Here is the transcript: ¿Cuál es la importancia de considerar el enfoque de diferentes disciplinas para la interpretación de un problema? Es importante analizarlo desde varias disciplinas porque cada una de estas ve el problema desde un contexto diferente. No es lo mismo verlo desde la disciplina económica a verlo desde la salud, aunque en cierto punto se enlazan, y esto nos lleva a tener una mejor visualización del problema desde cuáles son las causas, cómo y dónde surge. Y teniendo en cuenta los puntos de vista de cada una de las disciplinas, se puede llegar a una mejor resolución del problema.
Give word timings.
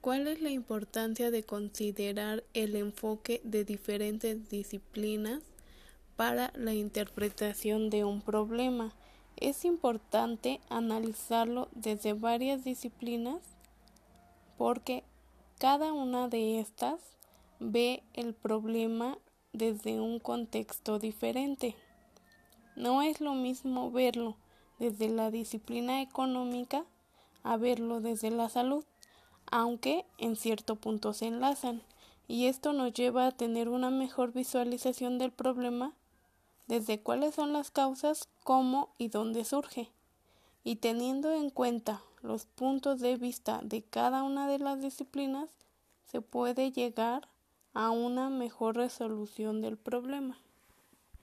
¿Cuál 0.00 0.28
es 0.28 0.40
la 0.40 0.48
importancia 0.48 1.30
de 1.30 1.42
considerar 1.42 2.42
el 2.54 2.74
enfoque 2.74 3.42
de 3.44 3.66
diferentes 3.66 4.48
disciplinas 4.48 5.42
para 6.16 6.52
la 6.54 6.72
interpretación 6.72 7.90
de 7.90 8.04
un 8.04 8.22
problema? 8.22 8.94
Es 9.36 9.66
importante 9.66 10.58
analizarlo 10.70 11.68
desde 11.72 12.14
varias 12.14 12.64
disciplinas 12.64 13.42
porque 14.56 15.04
cada 15.58 15.92
una 15.92 16.28
de 16.28 16.60
estas 16.60 16.98
ve 17.58 18.02
el 18.14 18.32
problema 18.32 19.18
desde 19.52 20.00
un 20.00 20.18
contexto 20.18 20.98
diferente. 20.98 21.76
No 22.74 23.02
es 23.02 23.20
lo 23.20 23.34
mismo 23.34 23.90
verlo 23.90 24.38
desde 24.78 25.10
la 25.10 25.30
disciplina 25.30 26.00
económica 26.00 26.86
a 27.42 27.58
verlo 27.58 28.00
desde 28.00 28.30
la 28.30 28.48
salud, 28.48 28.84
aunque 29.50 30.04
en 30.18 30.36
cierto 30.36 30.76
punto 30.76 31.12
se 31.12 31.26
enlazan, 31.26 31.82
y 32.28 32.46
esto 32.46 32.72
nos 32.72 32.92
lleva 32.92 33.26
a 33.26 33.32
tener 33.32 33.68
una 33.68 33.90
mejor 33.90 34.32
visualización 34.32 35.18
del 35.18 35.32
problema 35.32 35.92
desde 36.68 37.00
cuáles 37.00 37.34
son 37.34 37.52
las 37.52 37.72
causas, 37.72 38.28
cómo 38.44 38.90
y 38.96 39.08
dónde 39.08 39.44
surge. 39.44 39.90
Y 40.62 40.76
teniendo 40.76 41.32
en 41.32 41.50
cuenta 41.50 42.00
los 42.22 42.46
puntos 42.46 43.00
de 43.00 43.16
vista 43.16 43.60
de 43.64 43.82
cada 43.82 44.22
una 44.22 44.46
de 44.46 44.60
las 44.60 44.80
disciplinas, 44.80 45.50
se 46.04 46.20
puede 46.20 46.70
llegar 46.70 47.28
a 47.74 47.90
una 47.90 48.30
mejor 48.30 48.76
resolución 48.76 49.62
del 49.62 49.76
problema. 49.76 50.38